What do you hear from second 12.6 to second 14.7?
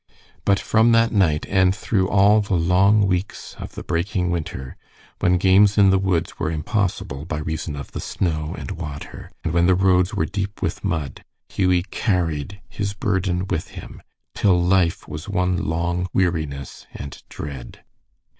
his burden with him, till